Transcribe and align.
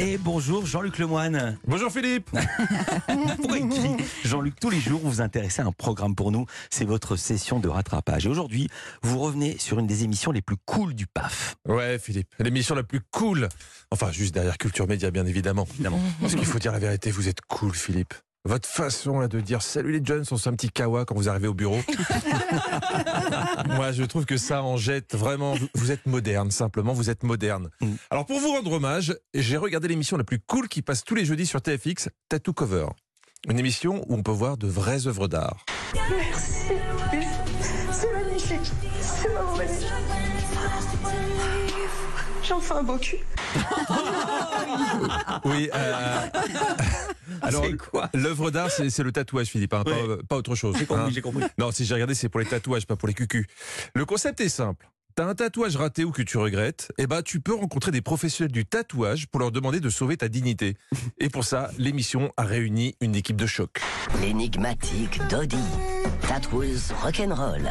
Et 0.00 0.16
bonjour 0.16 0.64
Jean-Luc 0.64 0.98
Lemoine. 0.98 1.58
Bonjour 1.66 1.90
Philippe. 1.90 2.30
Jean-Luc, 4.24 4.60
tous 4.60 4.70
les 4.70 4.78
jours, 4.80 5.00
vous 5.00 5.10
vous 5.10 5.20
intéressez 5.20 5.60
à 5.60 5.66
un 5.66 5.72
programme 5.72 6.14
pour 6.14 6.30
nous. 6.30 6.46
C'est 6.70 6.84
votre 6.84 7.16
session 7.16 7.58
de 7.58 7.68
rattrapage. 7.68 8.26
Et 8.26 8.28
aujourd'hui, 8.28 8.68
vous 9.02 9.18
revenez 9.18 9.58
sur 9.58 9.80
une 9.80 9.88
des 9.88 10.04
émissions 10.04 10.30
les 10.30 10.42
plus 10.42 10.56
cool 10.66 10.94
du 10.94 11.06
PAF. 11.06 11.56
Ouais 11.66 11.98
Philippe, 11.98 12.32
l'émission 12.38 12.76
la 12.76 12.84
plus 12.84 13.00
cool. 13.10 13.48
Enfin, 13.90 14.12
juste 14.12 14.34
derrière 14.34 14.56
Culture 14.56 14.86
Média, 14.86 15.10
bien 15.10 15.26
évidemment. 15.26 15.66
Évidemment. 15.74 16.00
Parce 16.20 16.34
qu'il 16.36 16.46
faut 16.46 16.58
dire 16.58 16.72
la 16.72 16.78
vérité, 16.78 17.10
vous 17.10 17.28
êtes 17.28 17.40
cool 17.48 17.74
Philippe. 17.74 18.14
Votre 18.48 18.66
façon 18.66 19.20
là, 19.20 19.28
de 19.28 19.40
dire 19.40 19.60
salut 19.60 19.92
les 19.92 20.02
jeunes, 20.02 20.24
on 20.30 20.36
un 20.36 20.54
petit 20.54 20.70
kawa 20.70 21.04
quand 21.04 21.14
vous 21.14 21.28
arrivez 21.28 21.48
au 21.48 21.52
bureau. 21.52 21.80
Moi, 23.66 23.92
je 23.92 24.02
trouve 24.04 24.24
que 24.24 24.38
ça 24.38 24.62
en 24.62 24.78
jette 24.78 25.14
vraiment. 25.14 25.54
Vous, 25.74 25.92
êtes 25.92 26.06
moderne, 26.06 26.50
simplement, 26.50 26.94
vous 26.94 27.10
êtes 27.10 27.24
moderne. 27.24 27.68
Mm. 27.82 27.92
Alors, 28.08 28.24
pour 28.24 28.40
vous 28.40 28.48
rendre 28.48 28.72
hommage, 28.72 29.14
j'ai 29.34 29.58
regardé 29.58 29.88
l'émission 29.88 30.16
la 30.16 30.24
plus 30.24 30.38
cool 30.40 30.66
qui 30.68 30.80
passe 30.80 31.04
tous 31.04 31.14
les 31.14 31.26
jeudis 31.26 31.44
sur 31.44 31.60
TFX, 31.60 32.08
Tattoo 32.30 32.54
Cover. 32.54 32.86
Une 33.50 33.58
émission 33.58 34.02
où 34.08 34.14
on 34.14 34.22
peut 34.22 34.30
voir 34.30 34.56
de 34.56 34.66
vraies 34.66 35.06
œuvres 35.06 35.28
d'art. 35.28 35.66
C'est 37.92 38.12
magnifique. 38.14 38.72
C'est 39.02 39.28
vraiment 39.28 39.56
magnifique. 39.58 39.92
J'en 42.48 42.60
fais 42.60 42.74
un 42.74 42.82
beau 42.82 42.96
cul. 42.96 43.18
Oui. 45.44 45.68
euh, 45.74 46.28
alors, 47.42 47.64
l'œuvre 48.14 48.50
d'art, 48.50 48.70
c'est 48.70 48.98
le 49.02 49.12
tatouage, 49.12 49.46
Philippe, 49.48 49.74
hein, 49.74 49.82
pas, 49.84 49.90
Ouais. 49.90 50.16
pas 50.28 50.36
autre 50.36 50.54
chose. 50.54 50.76
J'ai 50.78 50.86
compris, 50.86 51.02
hein. 51.04 51.10
j'ai 51.12 51.20
compris. 51.22 51.44
Non, 51.58 51.70
si 51.70 51.84
j'ai 51.84 51.94
regardé, 51.94 52.14
c'est 52.14 52.28
pour 52.28 52.40
les 52.40 52.46
tatouages, 52.46 52.86
pas 52.86 52.96
pour 52.96 53.08
les 53.08 53.14
cucus. 53.14 53.46
Le 53.94 54.04
concept 54.04 54.40
est 54.40 54.48
simple. 54.48 54.88
T'as 55.14 55.26
un 55.26 55.34
tatouage 55.34 55.74
raté 55.74 56.04
ou 56.04 56.12
que 56.12 56.22
tu 56.22 56.38
regrettes, 56.38 56.92
eh 56.96 57.08
ben, 57.08 57.22
tu 57.22 57.40
peux 57.40 57.54
rencontrer 57.54 57.90
des 57.90 58.02
professionnels 58.02 58.52
du 58.52 58.64
tatouage 58.64 59.26
pour 59.26 59.40
leur 59.40 59.50
demander 59.50 59.80
de 59.80 59.90
sauver 59.90 60.16
ta 60.16 60.28
dignité. 60.28 60.76
Et 61.18 61.28
pour 61.28 61.42
ça, 61.44 61.72
l'émission 61.76 62.32
a 62.36 62.44
réuni 62.44 62.94
une 63.00 63.16
équipe 63.16 63.36
de 63.36 63.46
choc. 63.46 63.80
L'énigmatique 64.20 65.20
Dodie, 65.28 65.56
tatoueuse 66.28 66.92
rock'n'roll. 67.02 67.68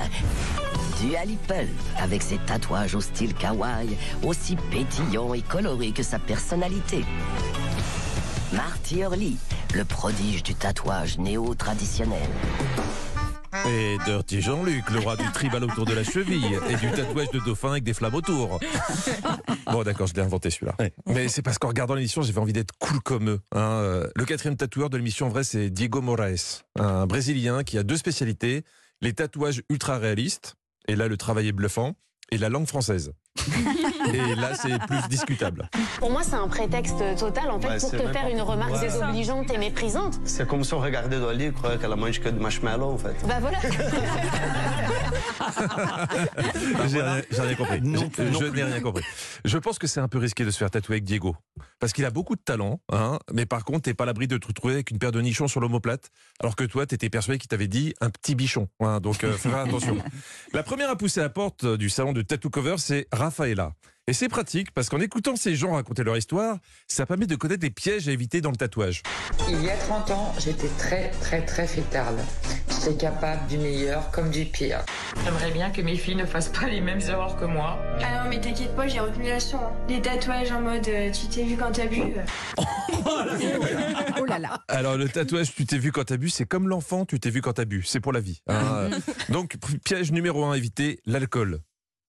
Dua 1.00 1.23
Lipa, 1.23 1.54
avec 2.00 2.22
ses 2.22 2.38
tatouages 2.40 2.95
au 2.95 3.02
style 3.02 3.34
kawaii, 3.34 3.95
aussi 4.23 4.58
pétillant 4.70 5.34
et 5.34 5.42
coloré 5.42 5.92
que 5.92 6.04
sa 6.04 6.20
personnalité. 6.20 7.06
Marty 8.52 9.00
Hurley, 9.02 9.34
le 9.76 9.86
prodige 9.86 10.44
du 10.44 10.56
tatouage 10.56 11.18
néo-traditionnel. 11.18 12.30
Et 13.68 13.98
Dirty 14.06 14.42
Jean-Luc, 14.42 14.90
le 14.92 15.00
roi 15.00 15.16
du 15.16 15.30
tribal 15.32 15.64
autour 15.64 15.86
de 15.86 15.94
la 15.94 16.04
cheville 16.04 16.60
et 16.70 16.76
du 16.76 16.92
tatouage 16.92 17.32
de 17.32 17.40
dauphin 17.40 17.72
avec 17.72 17.84
des 17.84 17.94
flammes 17.94 18.14
autour. 18.14 18.60
Bon, 19.72 19.84
d'accord, 19.84 20.06
je 20.08 20.14
l'ai 20.14 20.22
inventé 20.22 20.50
celui-là. 20.50 20.76
Ouais. 20.80 20.94
Mais 21.08 21.28
c'est 21.28 21.42
parce 21.42 21.58
qu'en 21.58 21.70
regardant 21.70 21.95
l'émission, 21.95 22.22
j'avais 22.22 22.40
envie 22.40 22.54
d'être 22.54 22.73
cool 22.80 23.00
comme 23.02 23.30
eux. 23.30 23.40
hein. 23.54 23.60
Euh, 23.60 24.08
Le 24.16 24.26
quatrième 24.26 24.58
tatoueur 24.58 24.90
de 24.90 24.98
l'émission, 24.98 25.28
en 25.28 25.30
vrai, 25.30 25.44
c'est 25.44 25.70
Diego 25.70 26.02
Moraes, 26.02 26.64
un 26.78 27.08
Brésilien 27.08 27.64
qui 27.64 27.78
a 27.78 27.84
deux 27.84 27.98
spécialités 27.98 28.64
les 29.02 29.14
tatouages 29.14 29.62
ultra 29.70 29.98
réalistes, 29.98 30.56
et 30.88 30.95
là, 30.95 31.08
le 31.08 31.18
travail 31.18 31.48
est 31.48 31.52
bluffant, 31.52 31.95
et 32.32 32.38
la 32.38 32.50
langue 32.50 32.68
française. 32.68 33.14
et 34.14 34.36
là, 34.36 34.53
c'est 34.56 34.78
plus 34.80 35.08
discutable. 35.09 35.70
Pour 36.00 36.12
moi, 36.12 36.22
c'est 36.23 36.36
un 36.36 36.48
prétexte 36.48 36.95
total 37.17 37.50
en 37.52 37.59
fait 37.59 37.67
Ouais, 37.67 37.80
pour 37.80 37.92
te 37.92 37.98
faire 38.14 38.28
une 38.30 38.42
remarque 38.42 38.73
Ouais. 38.73 38.81
désobligeante 38.81 39.52
et 39.52 39.58
méprisante. 39.58 40.20
C'est 40.26 40.48
comme 40.48 40.64
si 40.64 40.73
on 40.73 40.80
regardait 40.80 41.20
Dolly 41.20 41.45
et 41.45 41.52
croyait 41.52 41.78
qu'elle 41.78 41.92
a 41.92 41.95
mangé 41.95 42.20
que 42.20 42.30
de 42.30 42.39
marshmallow, 42.39 42.92
en 42.94 42.98
fait. 42.98 43.16
Bah 43.28 43.36
voilà. 43.39 43.58
J'ai 46.88 47.02
rien, 47.42 47.56
compris. 47.56 47.81
Non 47.81 48.00
J'ai- 48.02 48.09
plus, 48.09 48.31
non 48.31 48.39
je 48.39 48.45
n'ai 48.45 48.64
rien 48.64 48.81
compris. 48.81 49.04
Je 49.45 49.58
pense 49.58 49.80
que 49.80 49.88
c'est 49.88 50.00
un 50.00 50.08
peu 50.08 50.17
risqué 50.17 50.45
de 50.45 50.52
se 50.52 50.58
faire 50.58 50.70
tatouer 50.72 50.95
avec 50.95 51.04
Diego. 51.04 51.36
Parce 51.80 51.94
qu'il 51.94 52.06
a 52.06 52.09
beaucoup 52.11 52.36
de 52.36 52.42
talent, 52.42 52.80
hein, 52.92 53.20
mais 53.32 53.45
par 53.45 53.64
contre, 53.66 53.82
t'es 53.84 53.94
pas 53.94 54.04
à 54.04 54.08
l'abri 54.08 54.28
de 54.28 54.38
te 54.38 54.48
retrouver 54.48 54.76
avec 54.76 54.92
une 54.92 55.00
paire 55.00 55.11
de 55.11 55.22
nichons 55.22 55.48
sur 55.48 55.59
l'omoplate, 55.59 56.09
alors 56.39 56.56
que 56.56 56.64
toi, 56.64 56.86
t'étais 56.86 57.09
persuadé 57.09 57.38
qu'il 57.39 57.48
t'avait 57.50 57.67
dit 57.67 57.94
un 58.02 58.09
petit 58.09 58.36
bichon. 58.36 58.67
hein, 58.80 59.00
donc, 59.00 59.23
euh, 59.23 59.34
faire 59.34 59.58
attention. 59.66 59.98
La 60.54 60.64
première 60.64 60.89
à 60.89 60.95
pousser 60.95 61.20
la 61.22 61.30
porte 61.30 61.66
du 61.66 61.89
salon 61.89 62.14
de 62.14 62.22
Tattoo 62.22 62.49
Cover, 62.49 62.76
c'est 62.77 63.08
Rafaela. 63.37 63.73
Et 64.09 64.14
c'est 64.14 64.30
pratique 64.30 64.71
parce 64.71 64.87
qu'en 64.87 65.02
écoutant 65.02 65.36
ces 65.36 65.53
gens 65.58 65.73
raconter 65.73 66.02
leur 66.03 66.15
histoire, 66.15 66.58
ça 66.87 67.05
permet 67.05 67.27
de 67.27 67.36
connaître 67.36 67.64
les 67.64 67.70
pièges 67.70 68.08
à 68.08 68.11
éviter 68.14 68.39
dans 68.39 68.52
le 68.52 68.55
tatouage. 68.55 69.03
Il 69.49 69.61
y 69.61 69.70
a 69.70 69.75
30 69.75 70.11
ans, 70.11 70.33
j'étais 70.39 70.70
très 70.77 71.11
très 71.21 71.45
très 71.45 71.67
fêtarde. 71.67 72.17
J'étais 72.70 72.95
capable 72.95 73.45
du 73.48 73.58
meilleur 73.58 74.09
comme 74.11 74.31
du 74.31 74.45
pire. 74.45 74.80
J'aimerais 75.25 75.52
bien 75.52 75.71
que 75.71 75.81
mes 75.81 75.98
filles 75.98 76.15
ne 76.15 76.25
fassent 76.25 76.48
pas 76.49 76.67
les 76.67 76.80
mêmes 76.80 77.02
erreurs 77.02 77.36
que 77.36 77.43
moi. 77.43 77.77
Ah 78.02 78.23
non, 78.23 78.30
mais 78.30 78.39
t'inquiète 78.39 78.73
pas, 78.77 78.87
j'ai 78.87 79.02
retenu 79.02 79.27
la 79.27 79.36
leçon. 79.36 79.58
hein. 79.58 79.73
Les 79.89 80.02
tatouages 80.02 80.52
en 80.54 80.61
mode 80.61 80.87
euh, 80.87 81.11
tu 81.11 81.27
t'es 81.27 81.43
vu 81.43 81.58
quand 81.58 81.71
t'as 81.73 81.87
bu. 81.87 81.99
euh. 82.02 82.64
Oh 84.19 84.25
là 84.25 84.39
là. 84.39 84.61
Alors 84.69 84.95
le 84.95 85.09
tatouage, 85.09 85.54
tu 85.54 85.65
t'es 85.65 85.77
vu 85.77 85.92
quand 85.92 86.05
t'as 86.05 86.17
bu, 86.17 86.30
c'est 86.30 86.45
comme 86.45 86.69
l'enfant, 86.69 87.05
tu 87.05 87.19
t'es 87.19 87.30
vu 87.30 87.42
quand 87.42 87.54
t'as 87.54 87.65
bu, 87.65 87.83
c'est 87.83 87.99
pour 87.99 88.14
la 88.14 88.21
vie. 88.21 88.42
hein. 88.48 88.89
Donc 89.30 89.58
piège 89.83 90.14
numéro 90.14 90.45
un 90.45 90.54
à 90.54 90.58
éviter, 90.58 91.02
l'alcool. 91.05 91.59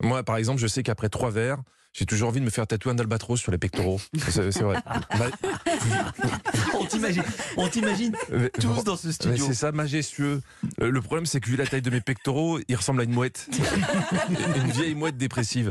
Moi, 0.02 0.22
par 0.22 0.36
exemple, 0.36 0.60
je 0.60 0.66
sais 0.66 0.82
qu'après 0.82 1.08
trois 1.08 1.30
verres, 1.30 1.58
j'ai 1.92 2.06
toujours 2.06 2.28
envie 2.28 2.38
de 2.40 2.44
me 2.44 2.50
faire 2.50 2.66
tatouer 2.66 2.92
un 2.92 2.98
albatros 2.98 3.40
sur 3.40 3.50
les 3.50 3.58
pectoraux. 3.58 4.00
C'est 4.28 4.60
vrai. 4.60 4.76
On 6.78 6.84
t'imagine, 6.84 7.22
on 7.56 7.68
t'imagine 7.68 8.14
tous 8.60 8.84
dans 8.84 8.96
ce 8.96 9.08
mais 9.08 9.12
studio. 9.12 9.46
c'est 9.46 9.54
ça, 9.54 9.72
majestueux. 9.72 10.40
Euh, 10.80 10.90
Le 10.90 11.00
problème, 11.02 11.26
c'est 11.26 11.40
que 11.40 11.48
vu 11.50 11.56
la 11.56 11.66
taille 11.66 11.82
de 11.82 11.90
mes 11.90 12.00
pectoraux, 12.00 12.60
il 12.68 12.76
ressemble 12.76 13.00
à 13.00 13.04
une 13.04 13.12
mouette. 13.12 13.48
une 14.56 14.70
vieille 14.70 14.94
mouette 14.94 15.16
dépressive. 15.16 15.70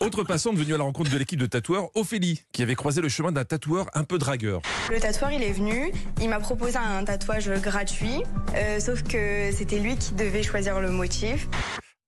Autre 0.00 0.22
passante 0.22 0.56
venue 0.56 0.74
à 0.74 0.78
la 0.78 0.84
rencontre 0.84 1.10
de 1.10 1.18
l'équipe 1.18 1.38
de 1.40 1.46
tatoueurs, 1.46 1.88
Ophélie, 1.96 2.42
qui 2.52 2.62
avait 2.62 2.76
croisé 2.76 3.00
le 3.00 3.08
chemin 3.08 3.32
d'un 3.32 3.44
tatoueur 3.44 3.86
un 3.94 4.04
peu 4.04 4.18
dragueur. 4.18 4.62
Le 4.90 5.00
tatoueur, 5.00 5.32
il 5.32 5.42
est 5.42 5.52
venu, 5.52 5.92
il 6.20 6.28
m'a 6.28 6.38
proposé 6.38 6.76
un 6.76 7.04
tatouage 7.04 7.50
gratuit, 7.60 8.22
euh, 8.54 8.78
sauf 8.78 9.02
que 9.02 9.50
c'était 9.52 9.80
lui 9.80 9.96
qui 9.96 10.12
devait 10.14 10.42
choisir 10.44 10.80
le 10.80 10.90
motif. 10.90 11.48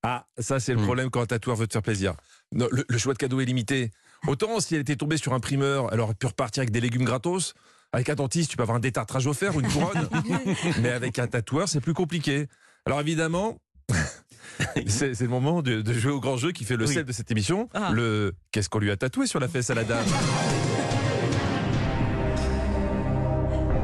Ah, 0.03 0.27
ça 0.39 0.61
c'est 0.61 0.73
le 0.73 0.81
Hmm. 0.81 0.85
problème 0.85 1.11
quand 1.11 1.21
un 1.21 1.27
tatoueur 1.27 1.57
veut 1.57 1.67
te 1.67 1.73
faire 1.75 1.83
plaisir. 1.83 2.15
Non, 2.53 2.67
le, 2.73 2.85
le 2.89 2.99
choix 2.99 3.13
de 3.13 3.19
cadeau 3.19 3.41
est 3.41 3.45
limité. 3.45 3.91
Autant 4.27 4.59
si 4.61 4.75
elle 4.75 4.81
était 4.83 4.97
tombée 4.97 5.17
sur 5.19 5.33
un 5.35 5.41
primeur, 5.41 5.89
elle 5.93 6.01
aurait 6.01 6.15
pu 6.15 6.27
repartir 6.27 6.63
avec 6.63 6.71
des 6.71 6.81
légumes 6.81 7.05
gratos. 7.05 7.55
Avec 7.93 8.09
un 8.09 8.15
dentiste, 8.15 8.51
tu 8.51 8.57
peux 8.57 8.63
avoir 8.63 8.77
un 8.77 8.81
détartrage 8.81 9.27
offert 9.27 9.57
ou 9.57 9.61
une 9.61 9.69
couronne. 9.69 10.09
Mais 10.81 10.91
avec 10.91 11.19
un 11.19 11.27
tatoueur, 11.27 11.69
c'est 11.69 11.81
plus 11.81 11.93
compliqué. 11.95 12.47
Alors 12.87 13.01
évidemment, 13.01 13.59
c'est 14.87 15.15
c'est 15.15 15.25
le 15.25 15.29
moment 15.31 15.61
de, 15.63 15.83
de 15.83 15.93
jouer 15.93 16.13
au 16.13 16.21
grand 16.21 16.37
jeu 16.37 16.53
qui 16.53 16.65
fait 16.65 16.77
le 16.77 16.87
Oui. 16.87 16.95
sel 16.95 17.05
de 17.05 17.13
cette 17.13 17.31
émission. 17.31 17.69
Ah. 17.75 17.91
Le 17.93 18.33
qu'est-ce 18.53 18.69
qu'on 18.69 18.79
lui 18.79 18.91
a 18.91 18.97
tatoué 18.97 19.27
sur 19.27 19.41
la 19.41 19.49
fesse 19.49 19.71
à 19.71 19.75
la 19.75 19.85
dame 19.85 20.05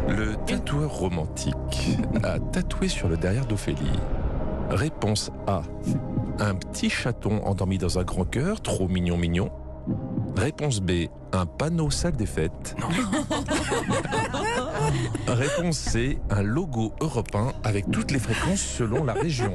Le 0.09 0.37
tatoueur 0.47 0.91
romantique 0.91 1.98
a 2.22 2.38
tatoué 2.38 2.88
sur 2.88 3.09
le 3.09 3.16
derrière 3.16 3.47
d'Ophélie. 3.47 3.91
Réponse 4.71 5.31
A. 5.47 5.62
Un 6.38 6.54
petit 6.54 6.91
chaton 6.91 7.41
endormi 7.44 7.78
dans 7.78 7.99
un 7.99 8.04
grand 8.04 8.25
cœur, 8.25 8.60
trop 8.60 8.88
mignon 8.88 9.16
mignon. 9.16 9.50
Réponse 10.37 10.81
B. 10.81 11.06
Un 11.32 11.47
panneau 11.47 11.91
salle 11.91 12.16
des 12.16 12.27
fêtes. 12.27 12.77
Réponse 15.26 15.78
C. 15.78 16.19
Un 16.30 16.42
logo 16.42 16.92
européen 17.00 17.52
avec 17.64 17.91
toutes 17.91 18.10
les 18.10 18.19
fréquences 18.19 18.60
selon 18.60 19.04
la 19.04 19.12
région. 19.14 19.54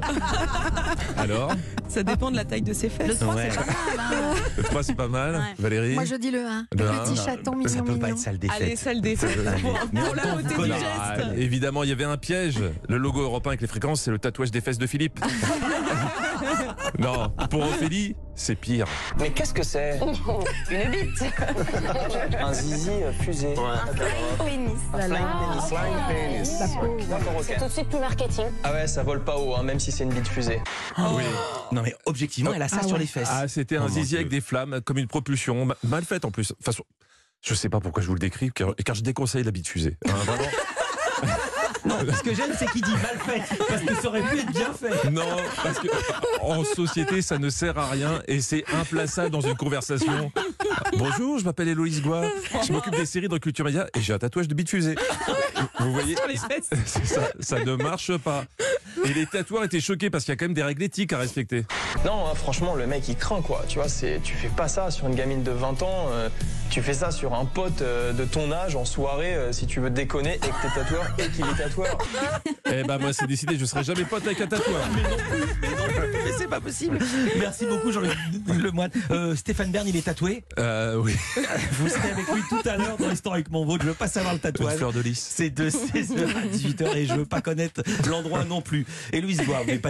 Alors, 1.18 1.52
Ça 1.88 2.04
dépend 2.04 2.32
de 2.32 2.36
la 2.36 2.46
taille 2.46 2.62
de 2.62 2.74
ses 2.74 2.90
fesses. 2.90 3.22
Ouais. 3.22 3.50
le 4.58 4.64
3 4.64 4.84
c'est 4.84 4.96
pas 4.96 5.08
mal. 5.08 5.36
Ouais. 5.36 5.42
Valérie 5.60 5.94
Moi 5.94 6.06
je 6.06 6.16
dis 6.16 6.32
le 6.32 6.46
1. 6.46 6.68
Le 6.72 6.84
Le 6.84 6.90
un. 6.90 6.98
petit 7.04 7.16
chaton 7.16 7.56
mignon 7.56 7.70
Ça 7.70 7.82
peut 7.82 7.98
pas 7.98 8.10
être 8.10 8.18
salle 8.18 8.38
des 8.38 8.50
Allez, 8.50 8.66
fêtes. 8.72 8.80
celle 8.80 9.02
des 9.02 9.16
fêtes. 9.16 9.38
Allez. 9.48 9.62
Pour, 9.62 10.16
la 10.16 10.26
beauté 10.36 10.48
du 10.50 10.54
connaissez. 10.56 10.86
Ah, 11.00 11.16
geste. 11.18 11.28
évidemment, 11.38 11.84
il 11.84 11.90
y 11.90 11.94
avait 11.94 12.04
un 12.04 12.18
piège. 12.18 12.60
Le 12.88 12.98
logo 12.98 13.22
européen 13.22 13.52
avec 13.52 13.62
les 13.62 13.68
fréquences, 13.68 14.02
c'est 14.02 14.12
le 14.12 14.20
tatouage 14.20 14.52
des 14.52 14.62
fesses 14.62 14.78
de 14.78 14.88
Philippe. 14.88 15.20
non, 17.00 17.30
pour 17.50 17.62
Ophélie, 17.64 18.16
c'est 18.36 18.56
pire. 18.56 18.86
Mais 19.20 19.30
qu'est-ce 19.32 19.54
que 19.54 19.64
c'est 19.64 20.00
Une 20.72 20.92
bite. 20.92 21.24
Un 22.40 22.54
zizi 22.54 22.90
euh, 22.90 23.12
fusé. 23.14 23.56
Là. 23.56 23.86
Flying 25.68 25.96
penis. 26.08 26.60
D'accord, 27.10 27.36
ok. 27.38 27.44
C'est 27.48 27.58
tout 27.58 27.66
de 27.66 27.70
suite 27.70 27.90
plus 27.90 28.00
marketing. 28.00 28.46
Ah 28.64 28.74
ouais, 28.74 28.88
ça 28.88 29.04
vole 29.04 29.24
pas 29.24 29.38
haut, 29.38 29.56
hein, 29.56 29.64
même 29.64 29.80
si 29.80 29.92
c'est 29.92 30.04
une 30.04 30.14
bite 30.14 30.28
fusée. 30.28 30.62
Oui. 30.98 31.24
Non 31.72 31.82
mais 31.82 31.96
objectivement, 32.06 32.54
elle 32.54 32.62
a 32.62 32.68
ça 32.68 32.78
Ah 32.82 32.84
sur 32.84 32.94
ouais. 32.94 33.00
les 33.00 33.08
fesses. 33.08 33.30
Ah, 33.32 33.48
c'était 33.48 33.78
Oh 33.78 33.82
un 33.84 33.88
mon 33.88 33.94
zizi 33.94 34.16
avec 34.16 34.30
des 34.30 34.42
flammes, 34.42 34.82
comme 34.82 34.98
une 34.98 35.08
propulsion, 35.08 35.66
ma- 35.66 35.76
mal 35.84 36.04
faite 36.04 36.26
en 36.26 36.32
plus. 36.32 36.54
Façon, 36.62 36.84
je 37.42 37.54
sais 37.54 37.70
pas 37.70 37.80
pourquoi 37.80 38.02
je 38.04 38.08
vous 38.08 38.14
le 38.16 38.20
décris, 38.20 38.52
car, 38.54 38.76
car 38.86 38.96
je 38.96 39.02
déconseille 39.04 39.44
la 39.44 39.52
bite 39.52 39.68
fusée. 39.68 39.98
Hein, 40.08 40.12
vraiment. 40.26 40.44
Non, 41.86 41.96
ce 42.16 42.22
que 42.24 42.34
j'aime, 42.36 42.52
c'est 42.58 42.70
qu'il 42.72 42.82
dit 42.82 42.92
mal 42.92 43.18
fait, 43.26 43.56
parce 43.68 43.82
que 43.82 43.96
ça 43.96 44.08
aurait 44.08 44.22
pu 44.22 44.40
être 44.40 44.52
bien 44.52 44.72
fait. 44.74 45.10
Non, 45.10 45.26
parce 45.64 45.80
que 45.80 45.88
en 46.42 46.64
société, 46.64 47.22
ça 47.22 47.38
ne 47.40 47.50
sert 47.50 47.78
à 47.78 47.88
rien 47.90 48.22
et 48.28 48.42
c'est 48.42 48.64
implaçable 48.74 49.32
dans 49.32 49.42
une 49.42 49.56
conversation. 49.56 50.32
Bonjour, 50.98 51.40
je 51.40 51.46
m'appelle 51.46 51.70
Héloïse 51.70 52.02
Goua. 52.02 52.24
Je 52.66 52.72
m'occupe 52.72 52.96
des 52.96 53.06
séries 53.06 53.28
de 53.28 53.38
Culture 53.38 53.66
Média 53.66 53.88
et 53.96 54.02
j'ai 54.02 54.14
un 54.14 54.20
tatouage 54.20 54.48
de 54.48 54.54
bite 54.54 54.70
fusée. 54.70 54.96
Vous 55.80 55.92
voyez 55.92 56.16
ça, 56.86 57.22
ça 57.40 57.60
ne 57.64 57.76
marche 57.76 58.16
pas. 58.18 58.44
Et 59.06 59.14
les 59.14 59.26
tatoueurs 59.26 59.64
étaient 59.64 59.80
choqués 59.80 60.10
parce 60.10 60.24
qu'il 60.26 60.32
y 60.32 60.36
a 60.36 60.38
quand 60.38 60.46
même 60.46 60.54
des 60.54 60.64
règles 60.64 60.84
éthiques 60.84 61.14
à 61.14 61.18
respecter. 61.18 61.66
Non, 62.06 62.28
hein, 62.28 62.36
franchement, 62.36 62.76
le 62.76 62.86
mec 62.88 63.08
il 63.08 63.16
craint 63.16 63.42
quoi. 63.42 63.64
Tu 63.68 63.80
vois, 63.80 63.90
c'est, 63.90 64.20
tu 64.24 64.34
fais 64.36 64.50
pas 64.50 64.68
ça 64.68 64.92
sur 64.92 65.08
une 65.08 65.16
gamine 65.16 65.44
de 65.44 65.52
20 65.52 65.82
ans. 65.82 66.08
euh, 66.12 66.30
Tu 66.72 66.82
fais 66.82 66.94
ça 66.94 67.12
sur 67.12 67.34
un 67.34 67.44
pote 67.44 67.82
euh, 67.82 68.14
de 68.14 68.24
ton 68.24 68.50
âge 68.50 68.78
en 68.78 68.86
soirée 68.86 69.34
euh, 69.36 69.52
si 69.52 69.68
tu 69.68 69.82
veux 69.82 69.90
déconner 69.90 70.36
et 70.36 70.40
que 70.40 70.46
t'es 70.46 70.74
tatoueur 70.74 71.06
et 71.20 71.28
qu'il 71.28 71.46
est 71.46 71.62
tatoueur. 71.62 71.98
Eh 72.74 72.84
ben 72.84 72.98
moi 72.98 73.12
c'est 73.12 73.28
décidé, 73.28 73.58
je 73.58 73.66
serai 73.66 73.84
jamais 73.84 74.06
pote 74.06 74.26
avec 74.26 74.40
un 74.40 74.48
tatoueur. 74.48 74.82
Mais 74.94 76.32
c'est 76.38 76.48
pas 76.48 76.62
possible. 76.62 76.98
Merci 77.38 77.66
beaucoup, 77.66 77.92
Jean-Luc 77.92 78.14
Lemoine. 78.48 78.90
Euh, 79.12 79.36
Stéphane 79.36 79.72
Bern, 79.72 79.86
il 79.86 79.98
est 79.98 80.04
tatoué. 80.06 80.44
Euh, 80.60 80.96
oui. 80.96 81.14
Vous 81.74 81.90
serez 81.90 82.12
avec 82.12 82.26
lui 82.34 82.42
tout 82.48 82.62
à 82.70 82.78
l'heure 82.78 82.96
dans 82.98 83.08
Restaurant 83.10 83.36
avec 83.36 83.52
mon 83.52 83.66
vôtre. 83.66 83.84
Je 83.84 83.90
veux 83.90 83.94
pas 83.96 84.08
savoir 84.08 84.34
le 84.34 84.38
Une 84.38 84.42
tatouage. 84.42 84.78
fleur 84.78 84.94
de 84.94 85.02
lys. 85.02 85.20
C'est 85.20 85.50
de 85.50 85.70
16h 85.70 86.26
à 86.38 86.46
18h 86.56 86.96
et 86.96 87.06
je 87.06 87.14
veux 87.16 87.26
pas 87.26 87.42
connaître 87.42 87.82
l'endroit 88.10 88.46
non 88.46 88.62
plus. 88.62 88.86
Et 89.12 89.20
Louise 89.20 89.42
Bois, 89.46 89.58
vous 89.60 89.66
n'avez 89.68 89.80
pas 89.80 89.90